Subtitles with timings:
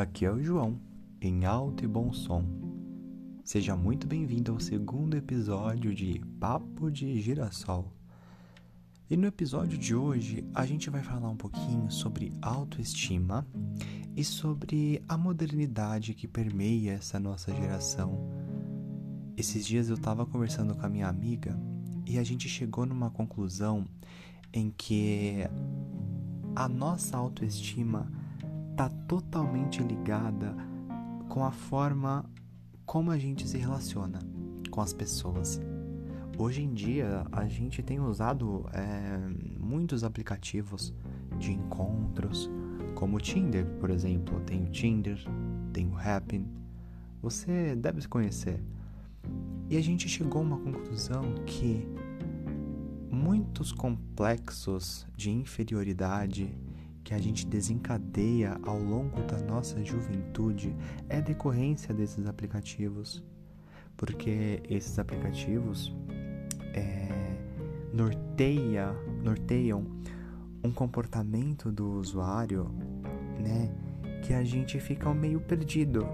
[0.00, 0.80] Aqui é o João,
[1.20, 2.42] em alto e bom som.
[3.44, 7.92] Seja muito bem-vindo ao segundo episódio de Papo de Girassol.
[9.10, 13.46] E no episódio de hoje a gente vai falar um pouquinho sobre autoestima
[14.16, 18.26] e sobre a modernidade que permeia essa nossa geração.
[19.36, 21.54] Esses dias eu estava conversando com a minha amiga
[22.06, 23.86] e a gente chegou numa conclusão
[24.50, 25.46] em que
[26.56, 28.10] a nossa autoestima
[28.80, 30.56] está totalmente ligada
[31.28, 32.24] com a forma
[32.86, 34.18] como a gente se relaciona
[34.70, 35.60] com as pessoas.
[36.38, 39.18] Hoje em dia a gente tem usado é,
[39.58, 40.94] muitos aplicativos
[41.38, 42.50] de encontros,
[42.94, 44.40] como o Tinder, por exemplo.
[44.46, 45.18] Tem o Tinder,
[45.74, 46.46] tem o Happn.
[47.20, 48.64] Você deve conhecer.
[49.68, 51.86] E a gente chegou a uma conclusão que
[53.10, 56.50] muitos complexos de inferioridade
[57.02, 60.74] que a gente desencadeia ao longo da nossa juventude
[61.08, 63.22] é decorrência desses aplicativos,
[63.96, 65.94] porque esses aplicativos
[66.74, 67.08] é,
[67.92, 68.92] norteia,
[69.22, 69.84] norteiam
[70.62, 72.70] um comportamento do usuário,
[73.38, 73.72] né,
[74.22, 76.06] que a gente fica meio perdido.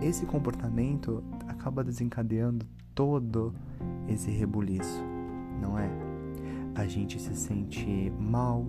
[0.00, 3.54] Esse comportamento acaba desencadeando todo
[4.08, 5.02] esse rebuliço,
[5.60, 5.88] não é?
[6.74, 8.66] A gente se sente mal,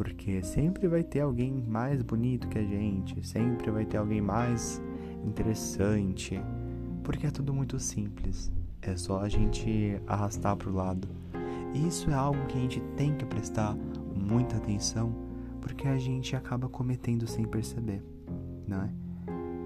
[0.00, 4.80] porque sempre vai ter alguém mais bonito que a gente, sempre vai ter alguém mais
[5.22, 6.40] interessante,
[7.04, 11.06] porque é tudo muito simples, é só a gente arrastar para o lado.
[11.74, 13.76] E isso é algo que a gente tem que prestar
[14.16, 15.14] muita atenção,
[15.60, 18.02] porque a gente acaba cometendo sem perceber,
[18.66, 18.90] não é?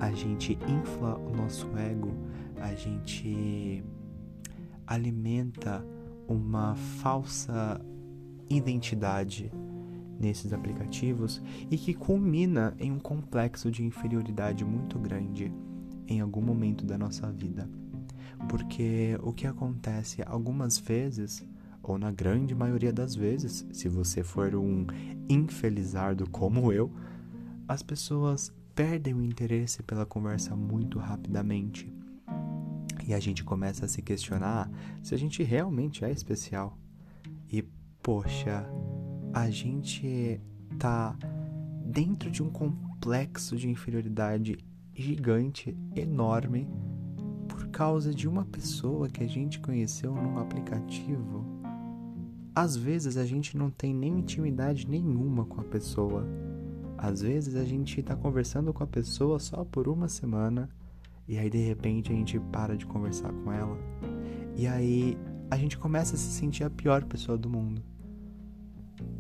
[0.01, 2.13] A gente infla o nosso ego,
[2.61, 3.85] a gente
[4.85, 5.87] alimenta
[6.27, 7.81] uma falsa
[8.51, 9.53] identidade
[10.25, 15.53] nesses aplicativos e que culmina em um complexo de inferioridade muito grande
[16.09, 17.69] em algum momento da nossa vida.
[18.49, 21.47] Porque o que acontece algumas vezes,
[21.83, 24.87] ou na grande maioria das vezes, se você for um
[25.29, 26.91] infelizardo como eu,
[27.69, 31.93] as pessoas perdem o interesse pela conversa muito rapidamente.
[33.07, 34.71] E a gente começa a se questionar
[35.03, 36.79] se a gente realmente é especial.
[37.51, 37.63] E,
[38.03, 38.67] poxa,
[39.35, 40.41] a gente
[40.79, 41.17] tá
[41.85, 44.57] dentro de um complexo de inferioridade
[44.95, 46.69] gigante, enorme,
[47.49, 51.45] por causa de uma pessoa que a gente conheceu num aplicativo.
[52.55, 56.25] Às vezes a gente não tem nem intimidade nenhuma com a pessoa.
[56.97, 60.69] Às vezes a gente tá conversando com a pessoa só por uma semana
[61.27, 63.77] e aí de repente a gente para de conversar com ela.
[64.57, 65.19] E aí
[65.51, 67.83] a gente começa a se sentir a pior pessoa do mundo.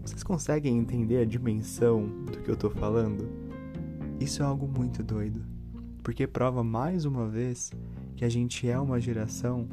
[0.02, 3.28] Vocês conseguem entender a dimensão do que eu tô falando?
[4.20, 5.44] Isso é algo muito doido,
[6.02, 7.72] porque prova mais uma vez
[8.16, 9.66] que a gente é uma geração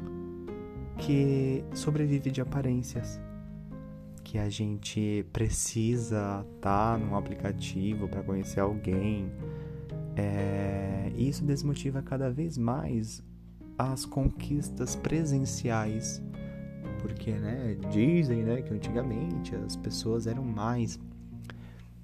[0.98, 3.20] que sobrevive de aparências,
[4.24, 9.30] que a gente precisa estar tá num aplicativo para conhecer alguém.
[10.16, 13.22] É, isso desmotiva cada vez mais
[13.78, 16.22] as conquistas presenciais
[17.02, 20.98] porque, né, dizem, né, que antigamente as pessoas eram mais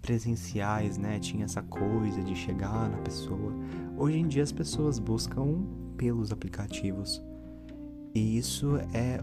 [0.03, 3.54] presenciais, né, tinha essa coisa de chegar na pessoa.
[3.97, 5.62] Hoje em dia as pessoas buscam
[5.97, 7.22] pelos aplicativos.
[8.12, 9.20] E isso é,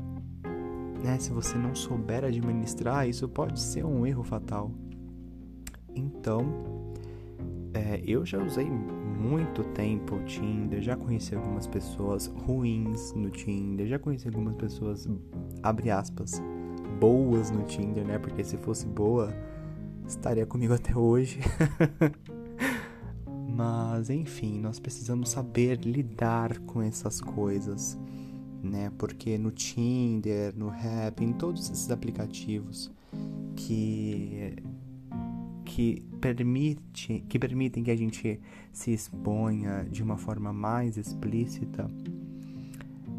[1.03, 4.72] né, se você não souber administrar, isso pode ser um erro fatal.
[5.94, 6.94] Então,
[7.74, 8.69] é, eu já usei
[9.16, 15.08] muito tempo o Tinder, já conheci algumas pessoas ruins no Tinder, já conheci algumas pessoas,
[15.64, 16.42] abre aspas,
[17.00, 18.20] boas no Tinder, né?
[18.20, 19.34] Porque se fosse boa,
[20.08, 21.40] estaria comigo até hoje.
[23.50, 27.97] Mas enfim, nós precisamos saber lidar com essas coisas,
[28.62, 28.92] né?
[28.97, 32.92] Porque no Tinder, no Rap, em todos esses aplicativos
[33.56, 34.53] que
[35.75, 38.39] que permite que permitem que a gente
[38.72, 41.91] se exponha de uma forma mais explícita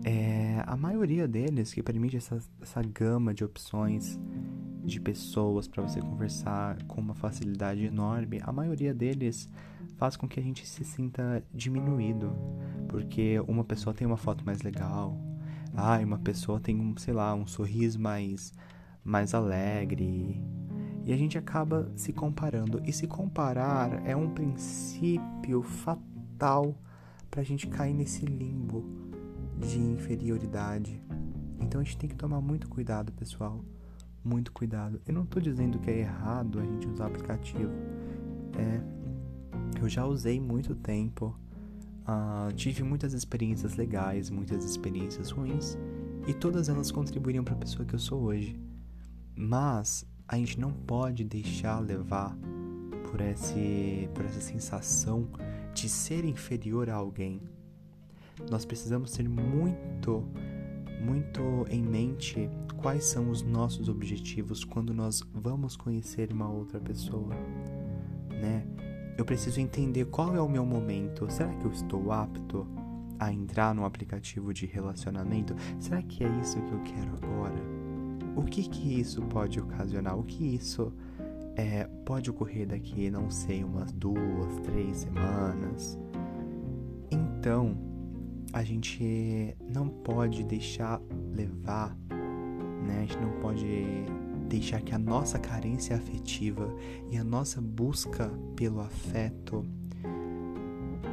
[0.03, 4.19] é, a maioria deles que permite essa, essa gama de opções
[4.83, 9.51] de pessoas para você conversar com uma facilidade enorme, a maioria deles
[9.99, 12.33] faz com que a gente se sinta diminuído,
[12.89, 15.21] porque uma pessoa tem uma foto mais legal,
[15.75, 18.55] ah, uma pessoa tem um, sei lá, um sorriso mais
[19.05, 20.43] mais alegre,
[21.07, 22.83] e a gente acaba se comparando.
[22.85, 26.77] E se comparar é um princípio fatal
[27.31, 28.85] para a gente cair nesse limbo
[29.57, 31.01] de inferioridade.
[31.61, 33.65] Então a gente tem que tomar muito cuidado, pessoal.
[34.25, 35.01] Muito cuidado.
[35.07, 37.71] Eu não estou dizendo que é errado a gente usar aplicativo.
[38.59, 38.81] É,
[39.81, 41.39] Eu já usei muito tempo,
[42.03, 45.79] uh, tive muitas experiências legais, muitas experiências ruins,
[46.27, 48.59] e todas elas contribuíram para a pessoa que eu sou hoje.
[49.37, 52.37] Mas a gente não pode deixar levar
[53.11, 55.29] por, esse, por essa sensação
[55.73, 57.41] de ser inferior a alguém.
[58.51, 60.25] Nós precisamos ter muito,
[61.01, 67.35] muito em mente quais são os nossos objetivos quando nós vamos conhecer uma outra pessoa,
[68.31, 68.67] né?
[69.17, 71.31] Eu preciso entender qual é o meu momento.
[71.31, 72.67] Será que eu estou apto
[73.19, 75.57] a entrar no aplicativo de relacionamento?
[75.81, 77.76] Será que é isso que eu quero agora?
[78.37, 80.19] O que que isso pode ocasionar?
[80.19, 80.93] O que isso
[81.57, 85.99] é, pode ocorrer daqui, não sei, umas duas, três semanas?
[87.11, 87.77] Então,
[88.53, 91.01] a gente não pode deixar
[91.35, 91.97] levar,
[92.87, 92.99] né?
[92.99, 93.67] A gente não pode
[94.49, 96.73] deixar que a nossa carência afetiva
[97.11, 99.65] e a nossa busca pelo afeto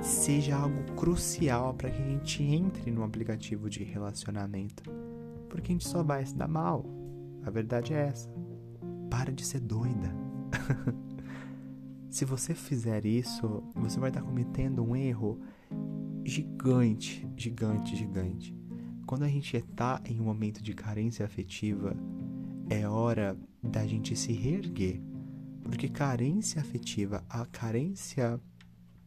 [0.01, 4.83] seja algo crucial para que a gente entre no aplicativo de relacionamento.
[5.49, 7.02] Porque a gente só vai se dar mal.
[7.45, 8.29] A verdade é essa.
[9.09, 10.13] Para de ser doida.
[12.09, 15.39] Se você fizer isso, você vai estar cometendo um erro
[16.23, 18.55] gigante, gigante, gigante.
[19.05, 21.95] Quando a gente está em um momento de carência afetiva,
[22.69, 25.01] é hora da gente se reerguer.
[25.63, 28.39] Porque carência afetiva, a carência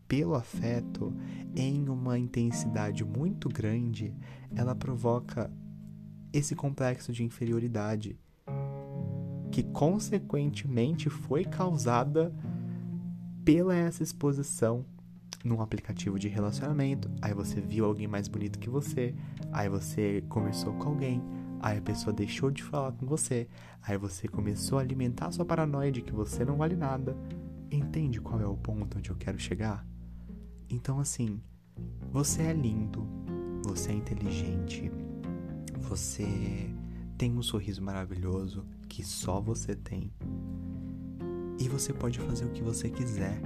[0.08, 1.14] pelo afeto
[1.54, 4.14] em uma intensidade muito grande,
[4.54, 5.50] ela provoca
[6.32, 8.18] esse complexo de inferioridade
[9.50, 12.34] que consequentemente foi causada
[13.44, 14.84] pela essa exposição
[15.44, 17.10] num aplicativo de relacionamento.
[17.22, 19.14] Aí você viu alguém mais bonito que você,
[19.52, 21.22] aí você conversou com alguém,
[21.60, 23.48] Aí a pessoa deixou de falar com você.
[23.82, 27.16] Aí você começou a alimentar sua paranoia de que você não vale nada.
[27.70, 29.86] Entende qual é o ponto onde eu quero chegar?
[30.68, 31.40] Então, assim,
[32.10, 33.06] você é lindo,
[33.64, 34.90] você é inteligente,
[35.78, 36.70] você
[37.16, 40.12] tem um sorriso maravilhoso que só você tem.
[41.58, 43.40] E você pode fazer o que você quiser.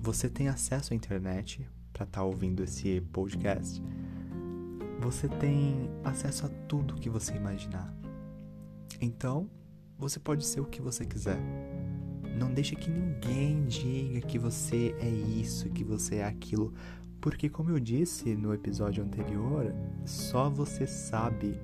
[0.00, 3.82] Você tem acesso à internet para estar tá ouvindo esse podcast
[5.04, 7.94] você tem acesso a tudo que você imaginar.
[8.98, 9.50] Então,
[9.98, 11.38] você pode ser o que você quiser.
[12.38, 16.72] Não deixe que ninguém diga que você é isso, que você é aquilo,
[17.20, 19.74] porque como eu disse no episódio anterior,
[20.06, 21.60] só você sabe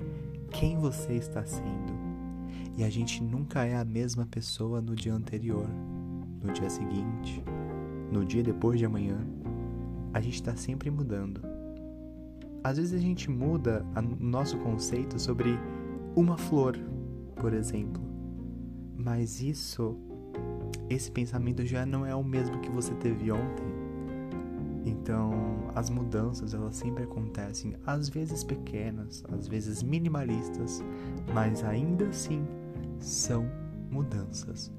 [0.50, 1.92] quem você está sendo.
[2.76, 5.66] E a gente nunca é a mesma pessoa no dia anterior,
[6.42, 7.42] no dia seguinte,
[8.10, 9.18] no dia depois de amanhã.
[10.12, 11.40] A gente está sempre mudando
[12.62, 15.58] às vezes a gente muda o nosso conceito sobre
[16.14, 16.78] uma flor,
[17.36, 18.02] por exemplo.
[18.96, 19.96] Mas isso,
[20.88, 23.64] esse pensamento já não é o mesmo que você teve ontem.
[24.84, 25.32] Então,
[25.80, 30.82] as mudanças elas sempre acontecem, às vezes pequenas, às vezes minimalistas,
[31.32, 32.44] mas ainda assim
[32.98, 33.50] são
[33.90, 34.70] mudanças.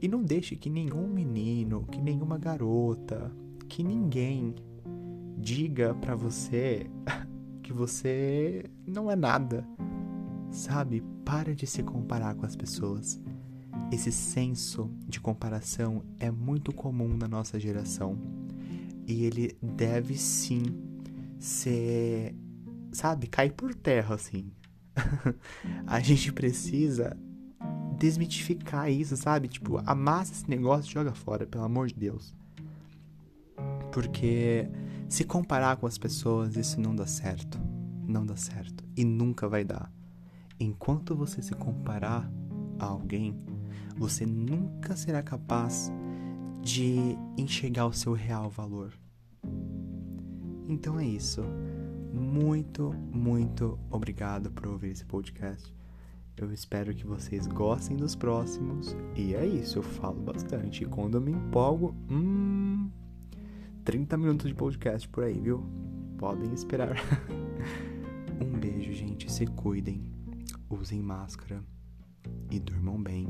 [0.00, 3.32] E não deixe que nenhum menino, que nenhuma garota,
[3.68, 4.54] que ninguém
[5.36, 6.86] diga para você
[7.60, 9.66] que você não é nada.
[10.52, 11.02] Sabe?
[11.24, 13.20] Para de se comparar com as pessoas.
[13.90, 18.16] Esse senso de comparação é muito comum na nossa geração.
[19.06, 20.62] E ele deve sim
[21.38, 22.34] ser,
[22.92, 24.50] sabe, cair por terra assim.
[25.86, 27.16] a gente precisa
[27.96, 29.48] desmitificar isso, sabe?
[29.48, 32.34] Tipo, amassa esse negócio e joga fora, pelo amor de Deus.
[33.92, 34.68] Porque
[35.08, 37.58] se comparar com as pessoas, isso não dá certo.
[38.06, 38.84] Não dá certo.
[38.96, 39.90] E nunca vai dar.
[40.58, 42.30] Enquanto você se comparar
[42.78, 43.36] a alguém,
[43.96, 45.90] você nunca será capaz
[46.66, 48.92] de enxergar o seu real valor.
[50.68, 51.40] Então é isso.
[52.12, 55.72] Muito, muito obrigado por ouvir esse podcast.
[56.36, 58.96] Eu espero que vocês gostem dos próximos.
[59.14, 60.82] E é isso, eu falo bastante.
[60.82, 62.90] E quando eu me empolgo, hum,
[63.84, 65.64] 30 minutos de podcast por aí, viu?
[66.18, 66.96] Podem esperar.
[68.42, 69.30] um beijo, gente.
[69.30, 70.02] Se cuidem.
[70.68, 71.62] Usem máscara.
[72.50, 73.28] E durmam bem.